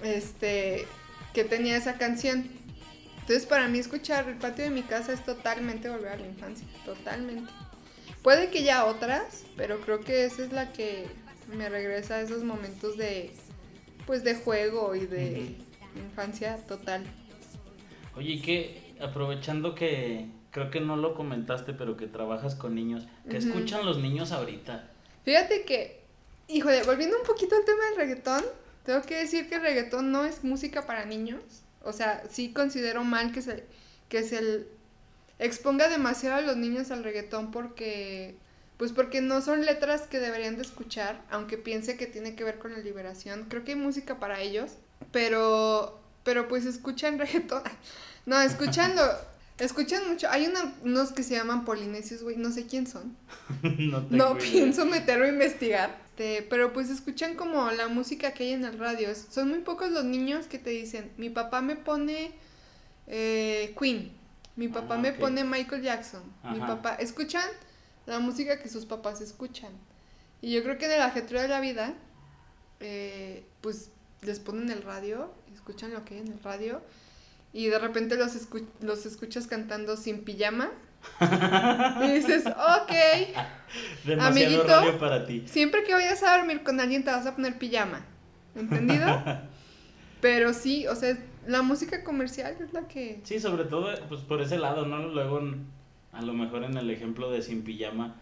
[0.03, 0.87] este,
[1.33, 2.51] que tenía esa canción.
[3.21, 6.66] Entonces, para mí escuchar el patio de mi casa es totalmente volver a la infancia,
[6.85, 7.51] totalmente.
[8.23, 11.07] Puede que ya otras, pero creo que esa es la que
[11.57, 13.33] me regresa a esos momentos de
[14.07, 15.57] pues de juego y de
[15.97, 17.05] infancia total.
[18.16, 23.06] Oye, ¿y qué aprovechando que creo que no lo comentaste, pero que trabajas con niños,
[23.28, 24.88] ¿qué escuchan los niños ahorita?
[25.24, 26.00] Fíjate que,
[26.48, 28.42] híjole, volviendo un poquito al tema del reggaetón,
[28.84, 31.42] tengo que decir que el reggaetón no es música para niños.
[31.82, 33.64] O sea, sí considero mal que se,
[34.08, 34.66] que se
[35.38, 38.37] exponga demasiado a los niños al reggaetón porque
[38.78, 42.58] pues porque no son letras que deberían de escuchar, aunque piense que tiene que ver
[42.58, 43.46] con la liberación.
[43.48, 44.72] Creo que hay música para ellos,
[45.12, 47.62] pero pero pues escuchan reggaetón.
[48.28, 49.02] No, escuchando
[49.58, 50.28] escuchan mucho.
[50.30, 50.50] Hay
[50.82, 53.16] unos que se llaman polinesios, güey, no sé quién son.
[53.62, 56.08] no, no pienso meterlo a investigar.
[56.18, 59.08] Este, pero pues escuchan como la música que hay en el radio.
[59.14, 62.32] Son muy pocos los niños que te dicen, mi papá me pone
[63.06, 64.10] eh, Queen,
[64.56, 67.44] mi papá ah, me pone Michael Jackson, mi papá, escuchan
[68.06, 69.70] la música que sus papás escuchan.
[70.42, 71.94] Y yo creo que en el ajetreo de la vida,
[72.80, 73.90] eh, pues
[74.22, 76.82] les ponen el radio, escuchan lo que hay en el radio,
[77.52, 78.32] y de repente los,
[78.80, 80.70] los escuchas cantando sin pijama.
[82.02, 85.44] y dices, ok, amiguito, para ti.
[85.46, 88.04] siempre que vayas a dormir con alguien te vas a poner pijama,
[88.56, 89.06] ¿entendido?
[90.20, 93.20] Pero sí, o sea, la música comercial es la que...
[93.22, 95.06] Sí, sobre todo pues por ese lado, ¿no?
[95.06, 95.40] Luego
[96.12, 98.16] a lo mejor en el ejemplo de sin pijama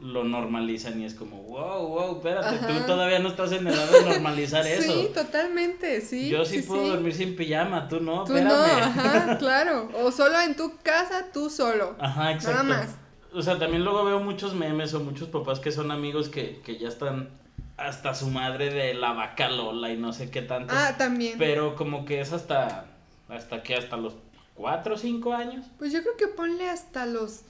[0.00, 4.02] lo normalizan y es como, wow, wow, espérate, tú todavía no estás en edad de
[4.02, 4.92] normalizar eso.
[4.92, 6.28] Sí, totalmente, sí.
[6.28, 9.88] Yo sí, puedo dormir sin pijama, tú no, tú no, ajá, claro.
[9.94, 11.96] O solo en tu casa, tú solo.
[11.98, 12.62] Ajá, exacto.
[12.62, 12.96] Nada más.
[13.32, 16.78] O sea, también luego veo muchos memes o muchos papás que son amigos que, que
[16.78, 17.30] ya están
[17.76, 20.74] hasta su madre de la vaca Lola y no sé qué tanto.
[20.76, 21.38] Ah, también.
[21.38, 22.86] Pero como que es hasta,
[23.28, 24.14] hasta que hasta los
[24.56, 25.66] ¿Cuatro o cinco años?
[25.78, 27.42] Pues yo creo que ponle hasta los...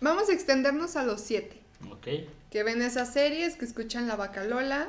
[0.00, 1.57] Vamos a extendernos a los siete.
[2.50, 4.88] Que ven esas series, que escuchan La Vaca Lola.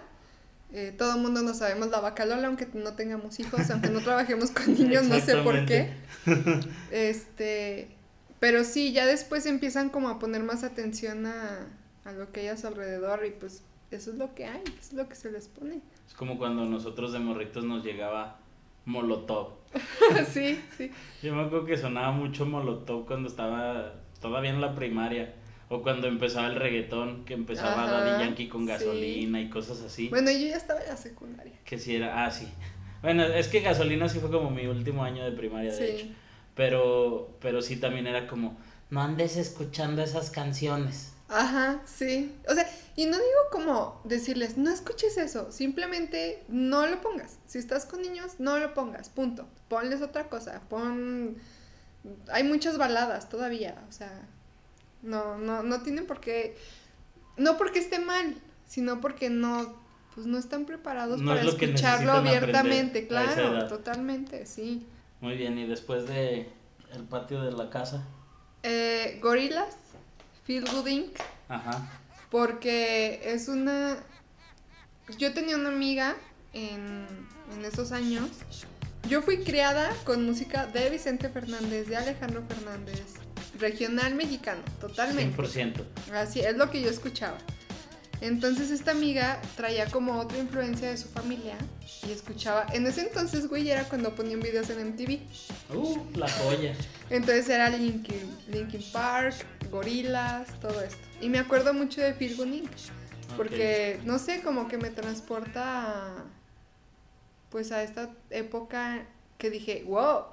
[0.71, 4.01] Eh, todo el mundo no sabemos La Vaca Lola, aunque no tengamos hijos, aunque no
[4.01, 5.91] trabajemos con niños, no sé por qué.
[6.91, 7.95] Este...
[8.39, 11.67] Pero sí, ya después empiezan como a poner más atención a,
[12.05, 14.77] a lo que hay a su alrededor y pues eso es lo que hay, eso
[14.79, 15.81] es lo que se les pone.
[16.07, 18.39] Es como cuando nosotros de morritos nos llegaba
[18.85, 19.53] Molotov.
[20.31, 20.91] sí, sí.
[21.21, 25.33] Yo me acuerdo que sonaba mucho Molotov cuando estaba todavía en la primaria.
[25.69, 30.09] O cuando empezaba el reggaetón, que empezaba Daddy Yankee con gasolina y cosas así.
[30.09, 31.53] Bueno, yo ya estaba en la secundaria.
[31.63, 32.47] Que sí era, ah, sí.
[33.03, 36.07] Bueno, es que gasolina sí fue como mi último año de primaria, de hecho.
[36.55, 38.57] Pero, pero sí también era como,
[38.89, 41.13] no andes escuchando esas canciones.
[41.29, 42.35] Ajá, sí.
[42.47, 47.37] O sea, y no digo como decirles, no escuches eso, simplemente no lo pongas.
[47.45, 49.47] Si estás con niños, no lo pongas, punto.
[49.67, 51.37] Ponles otra cosa, pon...
[52.31, 54.27] Hay muchas baladas todavía, o sea,
[55.01, 56.57] no, no, no tienen por qué...
[57.37, 58.35] No porque esté mal,
[58.67, 59.73] sino porque no,
[60.13, 64.85] pues no están preparados para escucharlo abiertamente, claro, totalmente, sí.
[65.21, 66.49] Muy bien, y después de
[66.93, 68.03] el patio de la casa.
[68.63, 69.75] Eh, Gorilas,
[70.43, 71.19] Feel Good Inc.
[71.47, 71.89] Ajá.
[72.29, 73.97] Porque es una...
[75.17, 76.15] Yo tenía una amiga
[76.53, 77.05] en,
[77.55, 78.29] en esos años.
[79.07, 83.15] Yo fui criada con música de Vicente Fernández, de Alejandro Fernández,
[83.59, 85.41] regional mexicano, totalmente.
[85.41, 85.83] 100%.
[86.13, 87.37] Así es lo que yo escuchaba.
[88.21, 91.55] Entonces esta amiga traía como otra influencia de su familia
[92.05, 92.67] y escuchaba.
[92.73, 95.19] En ese entonces, güey, era cuando ponían videos en MTV.
[95.73, 96.75] Uh, la joya.
[97.09, 99.35] Entonces era Linkin, Linkin Park,
[99.71, 100.99] Gorilas, todo esto.
[101.21, 102.69] Y me acuerdo mucho de Phil Inc.
[103.37, 106.25] Porque, no sé, como que me transporta a,
[107.49, 109.05] pues a esta época
[109.37, 110.23] que dije, wow,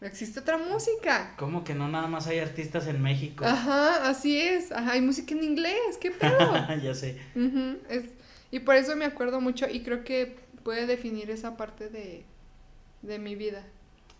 [0.00, 1.34] existe otra música.
[1.38, 3.44] ¿Cómo que no nada más hay artistas en México?
[3.44, 4.72] Ajá, así es.
[4.72, 6.54] Ajá, hay música en inglés, qué pedo.
[6.82, 7.18] ya sé.
[7.88, 8.04] Es,
[8.50, 12.24] y por eso me acuerdo mucho y creo que puede definir esa parte de,
[13.02, 13.64] de mi vida.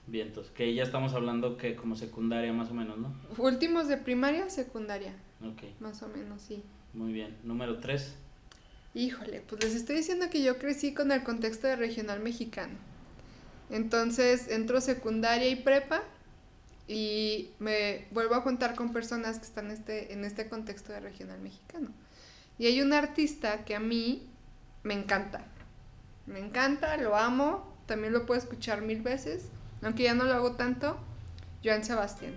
[0.07, 0.51] Vientos.
[0.51, 3.15] Que ya estamos hablando que como secundaria más o menos, ¿no?
[3.37, 5.13] Últimos de primaria, secundaria,
[5.47, 6.63] Ok, más o menos, sí.
[6.95, 7.37] muy bien.
[7.45, 8.15] Número 3.
[8.95, 12.75] Híjole, pues les estoy diciendo que yo crecí con el contexto de regional mexicano.
[13.71, 16.03] Entonces entro secundaria y prepa
[16.87, 21.39] y me vuelvo a juntar con personas que están este, en este contexto de regional
[21.41, 21.91] mexicano.
[22.59, 24.27] Y hay un artista que a mí
[24.83, 25.45] me encanta.
[26.27, 29.49] Me encanta, lo amo, también lo puedo escuchar mil veces,
[29.83, 30.99] aunque ya no lo hago tanto.
[31.63, 32.35] Joan Sebastián.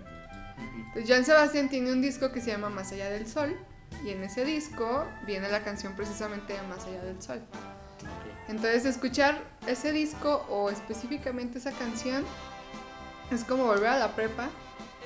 [0.93, 3.55] Pues Joan Sebastián tiene un disco que se llama Más allá del sol
[4.03, 7.41] y en ese disco viene la canción precisamente de Más allá del sol.
[8.47, 12.23] Entonces escuchar ese disco o específicamente esa canción
[13.31, 14.49] es como volver a la prepa,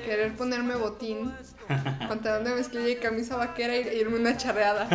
[0.05, 1.33] querer ponerme botín,
[2.07, 4.87] pantalón de mezclilla y camisa vaquera y irme una charreada.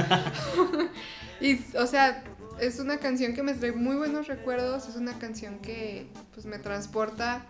[1.40, 2.24] y o sea,
[2.60, 6.58] es una canción que me trae muy buenos recuerdos, es una canción que pues me
[6.58, 7.46] transporta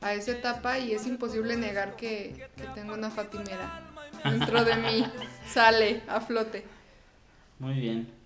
[0.00, 3.82] a esa etapa y es imposible negar que, que tengo una fatimera
[4.24, 5.06] dentro de mí,
[5.48, 6.64] sale a flote.
[7.58, 8.21] Muy bien.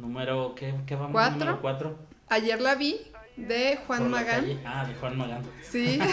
[0.00, 1.12] Número, ¿qué, qué vamos?
[1.12, 1.38] ¿Cuatro?
[1.38, 1.98] Número 4.
[2.30, 3.00] Ayer la vi
[3.36, 4.60] de Juan Magán.
[4.64, 5.42] Ah, de Juan Magán.
[5.62, 5.98] Sí.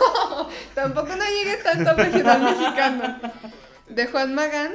[0.00, 3.20] No, tampoco no llegué tanto al regional mexicano.
[3.88, 4.72] De Juan Magán.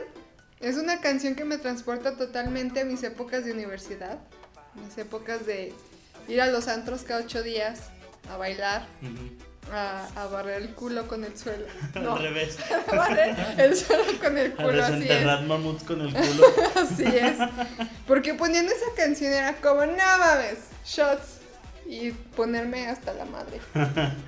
[0.60, 4.20] Es una canción que me transporta totalmente a mis épocas de universidad.
[4.76, 5.74] Mis épocas de
[6.28, 7.90] ir a los antros cada ocho días
[8.32, 9.38] a bailar, Ujú.
[9.72, 11.66] A, a barrer el culo con el suelo.
[11.96, 12.58] Al revés.
[12.92, 15.00] a barrer el suelo con el A culo, así es.
[15.00, 16.44] desenterrar mamuts con el culo.
[16.76, 17.38] Así es.
[18.08, 21.40] Porque poniendo esa canción era como, no mames, shots.
[21.88, 23.60] Y ponerme hasta la madre.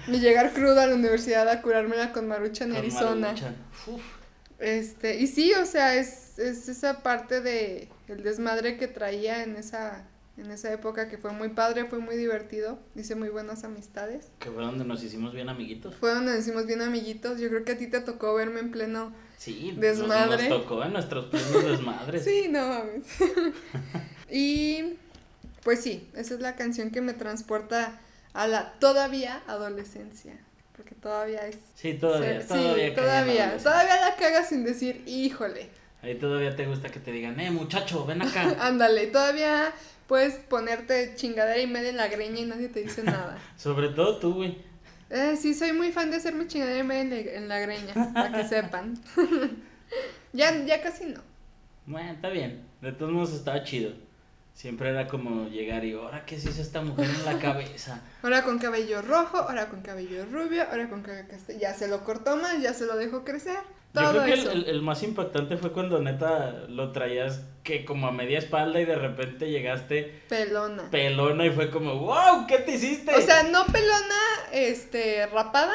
[0.08, 3.28] Y llegar cruda a la universidad a curármela con marucha en Con Arizona.
[3.30, 3.56] Maruchan.
[3.88, 4.02] Uf.
[4.60, 9.56] Este, y sí, o sea, es, es esa parte de el desmadre que traía en
[9.56, 10.04] esa,
[10.38, 14.30] en esa época que fue muy padre, fue muy divertido, hice muy buenas amistades.
[14.40, 15.96] Que fue donde nos hicimos bien amiguitos.
[15.96, 17.40] Fue donde nos hicimos bien amiguitos.
[17.40, 19.14] Yo creo que a ti te tocó verme en pleno.
[19.38, 20.50] Sí, nos- Desmadre.
[20.50, 22.24] Nos, tocó en nuestros plenos desmadres.
[22.24, 23.04] Sí, no mames.
[24.32, 24.98] y
[25.64, 28.00] pues sí, esa es la canción que me transporta
[28.34, 30.38] a la todavía adolescencia.
[30.76, 31.58] Porque todavía es.
[31.74, 32.88] Sí, todavía, sí, todavía.
[32.88, 33.58] en todavía.
[33.58, 35.70] Todavía la cagas sin decir, híjole.
[36.08, 38.56] Ahí todavía te gusta que te digan, eh, muchacho, ven acá.
[38.66, 39.74] Ándale, todavía
[40.08, 43.38] puedes ponerte chingadera y media en la greña y nadie te dice nada.
[43.58, 44.58] Sobre todo tú, güey.
[45.10, 48.48] Eh, sí, soy muy fan de hacerme chingadera y media en la, greña, para que
[48.48, 48.98] sepan.
[50.32, 51.20] ya, ya casi no.
[51.86, 52.64] Bueno, está bien.
[52.80, 53.92] De todos modos estaba chido.
[54.54, 58.02] Siempre era como llegar y, ahora qué se hizo esta mujer en la cabeza.
[58.24, 61.60] Ahora con cabello rojo, ahora con cabello rubio, ahora con cabello castaño.
[61.60, 63.60] Ya se lo cortó más, ya se lo dejó crecer.
[64.02, 68.08] Yo creo que el, el- el más impactante fue cuando neta lo traías que como
[68.08, 70.90] a media espalda y de repente llegaste Pelona.
[70.90, 73.14] pelona y fue como, wow, ¿qué te hiciste?
[73.16, 74.16] O sea, no pelona,
[74.52, 75.74] este, rapada.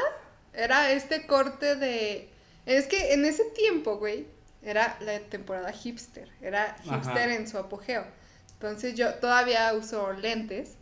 [0.54, 2.30] Era este corte de.
[2.66, 4.26] Es que en ese tiempo, güey,
[4.62, 6.28] era la temporada hipster.
[6.40, 7.34] Era hipster Ajá.
[7.34, 8.04] en su apogeo.
[8.54, 10.76] Entonces yo todavía uso lentes.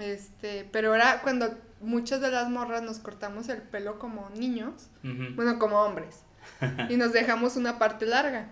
[0.00, 4.88] Este, pero era cuando muchas de las morras nos cortamos el pelo como niños.
[5.02, 6.20] Bueno, como hombres.
[6.88, 8.48] Y nos dejamos una parte larga.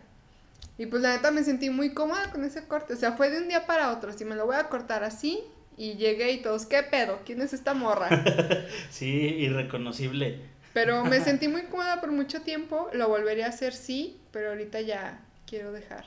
[0.79, 2.93] Y pues la neta me sentí muy cómoda con ese corte.
[2.93, 4.13] O sea, fue de un día para otro.
[4.13, 5.43] Si me lo voy a cortar así.
[5.79, 7.21] Y llegué y todos, ¿qué pedo?
[7.27, 8.09] ¿Quién es esta morra?
[8.91, 10.41] Sí, irreconocible.
[10.73, 12.89] Pero me sentí muy cómoda por mucho tiempo.
[12.93, 14.19] Lo volvería a hacer, sí.
[14.33, 16.05] Pero ahorita ya quiero dejar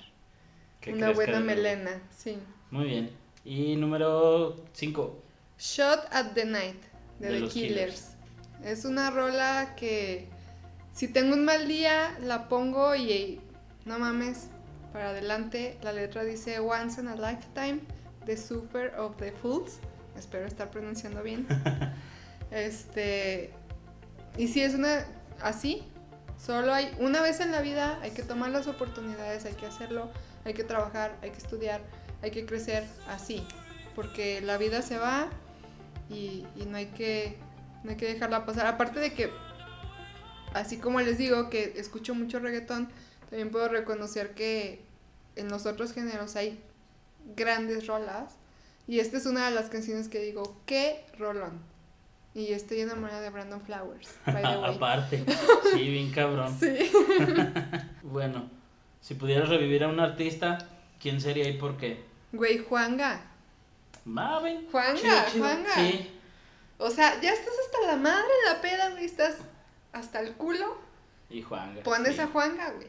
[0.87, 2.01] una buena melena.
[2.15, 2.37] Sí.
[2.71, 3.09] Muy bien.
[3.45, 5.23] Y número 5.
[5.57, 6.81] Shot at the Night
[7.19, 8.09] de, De The los Killers.
[8.63, 10.27] Es una rola que
[10.99, 13.39] si tengo un mal día la pongo y
[13.85, 14.49] no mames,
[14.91, 15.77] para adelante.
[15.81, 17.79] La letra dice Once in a Lifetime,
[18.25, 19.79] The Super of the Fools.
[20.17, 21.47] Espero estar pronunciando bien.
[22.51, 23.53] Este.
[24.37, 25.05] Y si es una.
[25.41, 25.87] Así.
[26.37, 30.09] Solo hay una vez en la vida, hay que tomar las oportunidades, hay que hacerlo,
[30.43, 31.79] hay que trabajar, hay que estudiar,
[32.21, 33.47] hay que crecer así.
[33.95, 35.29] Porque la vida se va
[36.09, 37.37] y, y no, hay que,
[37.85, 38.67] no hay que dejarla pasar.
[38.67, 39.31] Aparte de que,
[40.53, 42.89] así como les digo que escucho mucho reggaetón,
[43.29, 44.81] también puedo reconocer que
[45.35, 46.59] en los otros géneros hay
[47.35, 48.35] grandes rolas.
[48.87, 51.59] Y esta es una de las canciones que digo, qué rolón.
[52.33, 54.09] Y estoy enamorada de Brandon Flowers.
[54.25, 54.75] By the way.
[54.75, 55.23] Aparte,
[55.73, 56.55] sí, bien cabrón.
[56.59, 56.91] Sí.
[58.01, 58.49] Bueno,
[59.01, 60.57] si pudieras revivir a un artista,
[60.99, 62.03] ¿quién sería y por qué?
[62.31, 63.21] Güey, Juanga.
[64.07, 64.67] Va, ven.
[64.71, 65.45] Juanga, Chido, chido.
[65.45, 65.75] Juanga.
[65.75, 66.09] Sí.
[66.79, 69.05] O sea, ya estás hasta la madre en la peda, güey.
[69.05, 69.35] Estás
[69.93, 70.77] hasta el culo.
[71.29, 71.83] Y Juanga.
[71.83, 72.21] Pones sí.
[72.21, 72.87] a Juanga, güey.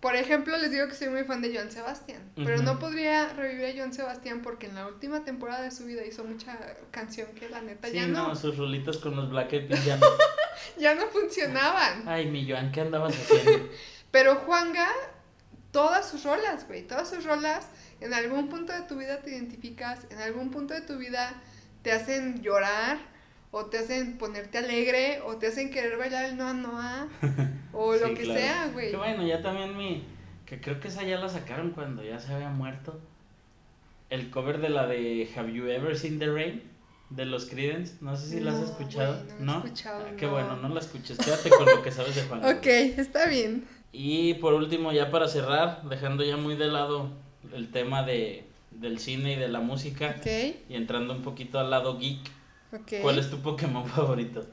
[0.00, 2.20] Por ejemplo, les digo que soy muy fan de Joan Sebastián.
[2.36, 6.04] Pero no podría revivir a Joan Sebastián porque en la última temporada de su vida
[6.04, 6.58] hizo mucha
[6.90, 9.96] canción que la neta Sí, ya no, no, sus rolitas con los Black Eyed ya
[9.96, 10.06] no.
[10.76, 12.06] ya no funcionaban.
[12.06, 13.70] Ay, mi Joan, ¿qué andabas haciendo?
[14.10, 14.88] Pero Juanga,
[15.70, 17.66] todas sus rolas, güey, todas sus rolas,
[18.00, 21.32] en algún punto de tu vida te identificas, en algún punto de tu vida
[21.80, 22.98] te hacen llorar,
[23.56, 27.08] o te hacen ponerte alegre, o te hacen querer bailar el Noa Noa,
[27.72, 28.40] o lo que claro.
[28.40, 28.90] sea, güey.
[28.90, 30.02] Que bueno, ya también mi.
[30.44, 32.98] Que creo que esa ya la sacaron cuando ya se había muerto.
[34.10, 36.62] El cover de la de Have You Ever Seen the Rain?
[37.10, 37.94] De los Creedence.
[38.00, 39.22] No sé si la has No, escuchado.
[39.38, 40.32] no la he escuchado, Ah, qué no.
[40.32, 41.16] bueno, no la escuches.
[41.18, 42.40] Quédate con lo que sabes de Juan.
[42.56, 43.64] Ok, está bien.
[43.92, 47.10] Y por último, ya para cerrar, dejando ya muy de lado
[47.54, 50.16] el tema de, del cine y de la música.
[50.18, 50.26] Ok,
[50.68, 52.18] Y entrando un poquito al lado geek.
[53.02, 54.46] ¿Cuál es tu Pokémon favorito?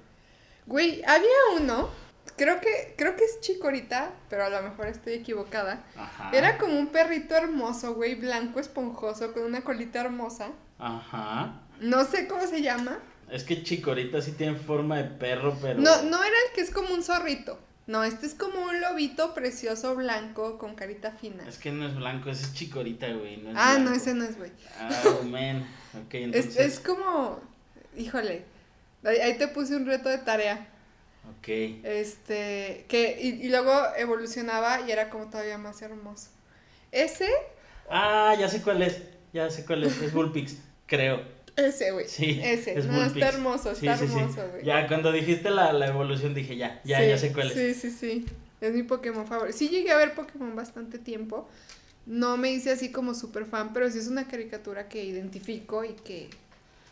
[0.65, 1.29] Güey, había
[1.59, 1.89] uno,
[2.37, 5.83] creo que, creo que es Chicorita, pero a lo mejor estoy equivocada.
[5.97, 6.31] Ajá.
[6.33, 10.49] Era como un perrito hermoso, güey, blanco, esponjoso, con una colita hermosa.
[10.79, 11.61] Ajá.
[11.79, 12.99] No sé cómo se llama.
[13.29, 15.79] Es que Chicorita sí tiene forma de perro, pero.
[15.79, 17.57] No, no era el que es como un zorrito.
[17.87, 21.43] No, este es como un lobito precioso blanco con carita fina.
[21.47, 23.37] Es que no es blanco, ese es Chicorita, güey.
[23.37, 24.51] No es Ah, no, ese no es, güey.
[24.79, 24.91] Ah,
[25.25, 25.65] man.
[26.05, 26.57] Ok, Es, entonces.
[26.57, 27.41] es como,
[27.97, 28.43] híjole,
[29.03, 30.67] ahí, te puse un reto de tarea.
[31.37, 31.47] Ok.
[31.83, 36.29] Este, que, y, y luego evolucionaba y era como todavía más hermoso.
[36.91, 37.29] Ese,
[37.89, 39.01] Ah, ya sé cuál es.
[39.33, 40.01] Ya sé cuál es.
[40.01, 41.21] Es Bullpix, creo.
[41.55, 42.07] ese, güey.
[42.07, 42.39] Sí.
[42.41, 44.13] Ese, es no, está hermoso, está sí, sí.
[44.17, 44.63] hermoso, güey.
[44.63, 47.53] Ya, cuando dijiste la, la evolución dije, ya, ya, ya sé cuál es.
[47.53, 48.25] Sí, sí, sí.
[48.61, 49.57] Es mi Pokémon favorito.
[49.57, 51.49] Sí llegué a ver Pokémon bastante tiempo.
[52.05, 55.93] No me hice así como super fan, pero sí es una caricatura que identifico y
[55.93, 56.29] que...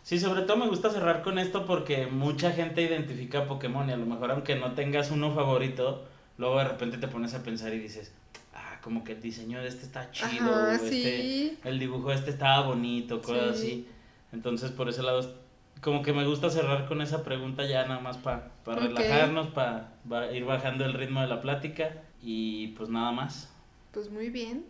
[0.09, 3.91] Sí, sobre todo me gusta cerrar con esto porque mucha gente identifica a Pokémon y
[3.93, 6.03] a lo mejor aunque no tengas uno favorito,
[6.39, 8.11] luego de repente te pones a pensar y dices,
[8.55, 12.31] ah, como que el diseño de este está chido, Ajá, este, el dibujo de este
[12.31, 13.67] estaba bonito, cosas Sí.
[13.67, 13.87] así.
[14.33, 15.31] Entonces por ese lado,
[15.79, 18.77] como que me gusta cerrar con esa pregunta ya nada más para Ok.
[18.79, 23.53] relajarnos, para ir bajando el ritmo de la plática y pues nada más.
[23.91, 24.65] Pues muy bien.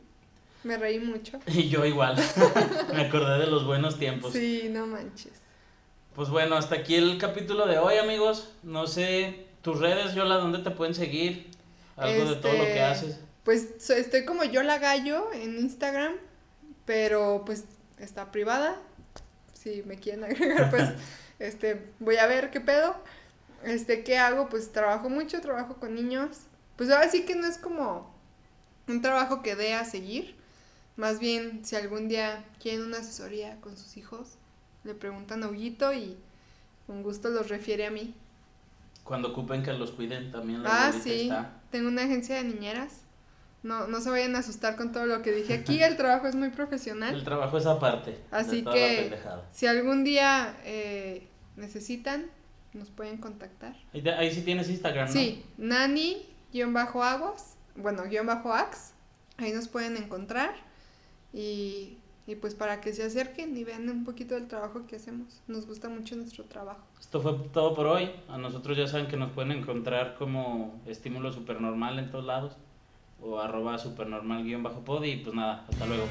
[0.63, 1.39] Me reí mucho.
[1.47, 2.15] Y yo igual,
[2.93, 4.33] me acordé de los buenos tiempos.
[4.33, 5.33] Sí, no manches.
[6.15, 8.51] Pues bueno, hasta aquí el capítulo de hoy, amigos.
[8.63, 11.49] No sé, tus redes, Yola, ¿dónde te pueden seguir?
[11.95, 13.19] Algo de todo lo que Este, haces.
[13.43, 16.13] Pues estoy como yo la gallo en Instagram,
[16.85, 17.65] pero pues
[17.99, 18.77] está privada.
[19.53, 20.89] Si me quieren agregar, pues
[21.39, 22.95] este voy a ver qué pedo.
[23.63, 24.49] Este, ¿qué hago?
[24.49, 26.37] Pues trabajo mucho, trabajo con niños.
[26.75, 28.13] Pues ahora sí que no es como
[28.87, 30.35] un trabajo que dé a seguir.
[30.99, 34.35] Más bien, si algún día quieren una asesoría con sus hijos,
[34.83, 36.17] le preguntan a Huguito y
[36.87, 38.13] con gusto los refiere a mí.
[39.05, 40.61] Cuando ocupen que los cuiden también.
[40.61, 41.21] la Ah, sí.
[41.23, 41.53] está.
[41.71, 43.01] Tengo una agencia de niñeras.
[43.63, 45.81] No, no se vayan a asustar con todo lo que dije aquí.
[45.83, 47.23] El trabajo es muy El profesional.
[47.23, 48.19] trabajo es aparte.
[48.29, 49.17] Así que-.
[49.53, 52.25] Si algún día eh, necesitan,
[52.73, 53.73] nos pueden contactar.
[53.93, 55.13] Ahí, te- ahí sí tienes Instagram, ¿no?
[55.13, 58.91] Sí, nani-aguas, bueno, guion bajo ax.
[59.37, 60.53] Ahí nos pueden encontrar.
[61.33, 65.41] Y, y pues para que se acerquen y vean un poquito del trabajo que hacemos.
[65.47, 66.81] Nos gusta mucho nuestro trabajo.
[66.99, 68.11] Esto fue todo por hoy.
[68.27, 72.53] A nosotros ya saben que nos pueden encontrar como estímulo supernormal en todos lados.
[73.21, 75.03] O arroba supernormal guion bajo pod.
[75.03, 76.05] Y pues nada, hasta luego.